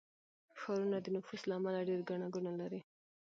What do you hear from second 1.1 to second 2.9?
نفوس له امله ډېر ګڼه ګوڼه لري.